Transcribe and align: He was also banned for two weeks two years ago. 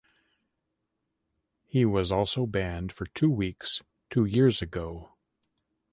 He 1.67 1.85
was 1.85 2.11
also 2.11 2.47
banned 2.47 2.91
for 2.91 3.05
two 3.05 3.29
weeks 3.29 3.83
two 4.09 4.25
years 4.25 4.59
ago. 4.59 5.11